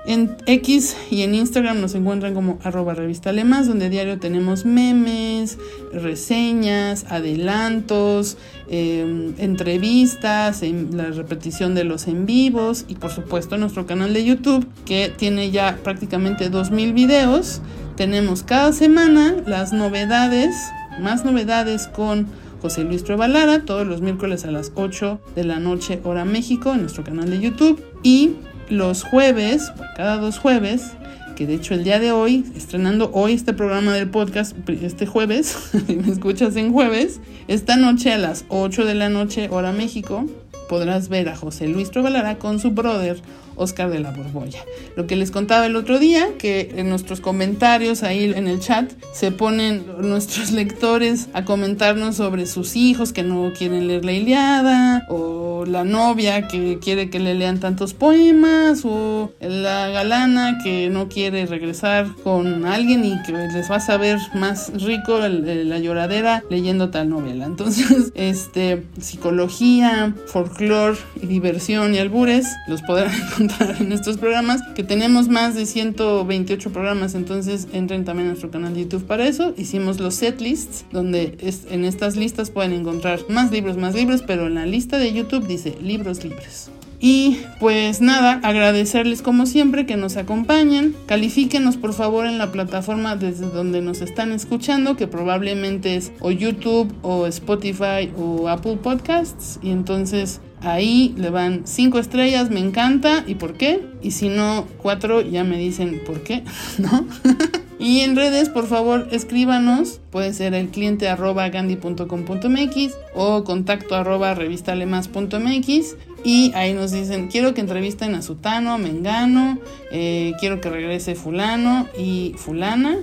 [0.05, 5.57] En X y en Instagram nos encuentran como arroba revista Lemas, donde diario tenemos memes,
[5.93, 8.37] reseñas, adelantos,
[8.67, 14.67] em, entrevistas, la repetición de los en vivos y por supuesto nuestro canal de YouTube
[14.85, 17.61] que tiene ya prácticamente 2.000 videos.
[17.95, 20.53] Tenemos cada semana las novedades,
[20.99, 22.27] más novedades con
[22.61, 26.81] José Luis Trevalara, todos los miércoles a las 8 de la noche hora México en
[26.81, 27.92] nuestro canal de YouTube.
[28.03, 28.35] Y
[28.69, 30.91] los jueves, cada dos jueves,
[31.37, 35.71] que de hecho el día de hoy, estrenando hoy este programa del podcast, este jueves,
[35.87, 40.25] me escuchas en jueves, esta noche a las 8 de la noche hora México,
[40.67, 43.21] podrás ver a José Luis Trevalara con su brother
[43.55, 44.63] Oscar de la Borbolla.
[44.95, 48.91] Lo que les contaba el otro día, que en nuestros comentarios ahí en el chat
[49.13, 55.05] se ponen nuestros lectores a comentarnos sobre sus hijos que no quieren leer la Iliada,
[55.09, 61.09] o la novia que quiere que le lean tantos poemas, o la galana que no
[61.09, 66.89] quiere regresar con alguien y que les va a saber más rico la lloradera leyendo
[66.89, 67.45] tal novela.
[67.45, 73.42] Entonces, este, psicología, folclore diversión y albures los podrán encontrar
[73.79, 78.73] en estos programas, que tenemos más de 128 programas, entonces entren también a nuestro canal
[78.73, 79.53] de YouTube para eso.
[79.57, 81.37] Hicimos los set lists, donde
[81.69, 85.47] en estas listas pueden encontrar más libros, más libros, pero en la lista de YouTube
[85.47, 86.69] dice libros libres.
[87.05, 90.95] Y pues nada, agradecerles como siempre que nos acompañen.
[91.05, 96.31] Califíquenos por favor en la plataforma desde donde nos están escuchando, que probablemente es o
[96.31, 99.59] YouTube o Spotify o Apple Podcasts.
[99.61, 103.23] Y entonces ahí le van 5 estrellas, me encanta.
[103.27, 103.81] ¿Y por qué?
[104.01, 106.43] Y si no, 4 ya me dicen por qué,
[106.77, 107.05] ¿no?
[107.83, 109.99] Y en redes, por favor, escríbanos.
[110.09, 115.95] Puede ser el cliente arroba gandhi.com.mx o contacto arroba revistalemas.mx.
[116.23, 119.59] Y ahí nos dicen, quiero que entrevisten a Sutano, Mengano,
[119.91, 122.99] eh, quiero que regrese fulano y fulana.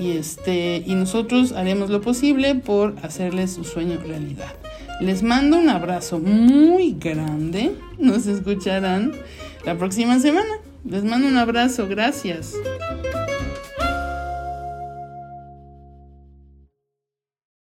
[0.00, 4.54] Y, este, y nosotros haremos lo posible por hacerles su sueño realidad.
[5.00, 7.72] Les mando un abrazo muy grande.
[7.98, 9.12] Nos escucharán
[9.64, 10.58] la próxima semana.
[10.84, 11.88] Les mando un abrazo.
[11.88, 12.54] Gracias.